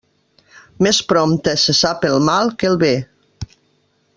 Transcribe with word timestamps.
Més 0.85 1.01
prompte 1.11 1.53
se 1.65 1.75
sap 1.81 2.09
el 2.09 2.17
mal 2.31 2.53
que 2.63 2.71
el 2.73 2.81
bé. 2.85 2.93